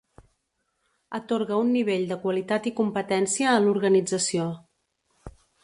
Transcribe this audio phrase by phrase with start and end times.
[1.17, 4.51] Atorga un nivell de qualitat i competència a l'organització.